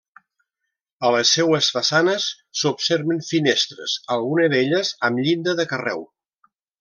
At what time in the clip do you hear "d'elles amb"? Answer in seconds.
4.55-5.23